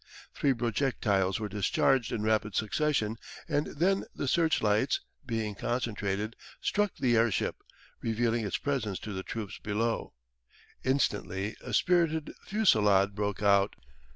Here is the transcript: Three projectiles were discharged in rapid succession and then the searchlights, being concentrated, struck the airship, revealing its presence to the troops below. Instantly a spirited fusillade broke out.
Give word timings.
Three 0.33 0.51
projectiles 0.55 1.39
were 1.39 1.47
discharged 1.47 2.11
in 2.11 2.23
rapid 2.23 2.55
succession 2.55 3.17
and 3.47 3.67
then 3.67 4.05
the 4.15 4.27
searchlights, 4.27 4.99
being 5.27 5.53
concentrated, 5.53 6.35
struck 6.59 6.95
the 6.95 7.15
airship, 7.15 7.57
revealing 8.01 8.43
its 8.43 8.57
presence 8.57 8.97
to 9.01 9.13
the 9.13 9.21
troops 9.21 9.59
below. 9.59 10.15
Instantly 10.83 11.55
a 11.63 11.71
spirited 11.71 12.33
fusillade 12.47 13.13
broke 13.13 13.43
out. 13.43 13.75